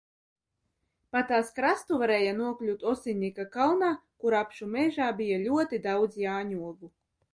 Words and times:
Pa 1.15 1.21
tās 1.31 1.51
krastu 1.57 1.99
varēja 2.03 2.31
nokļūt 2.39 2.85
Osinnika 2.93 3.45
kalnā, 3.57 3.91
kur 4.25 4.37
apšu 4.41 4.71
mežā 4.79 5.11
bija 5.21 5.41
ļoti 5.47 5.81
daudz 5.89 6.23
jāņogu. 6.27 6.91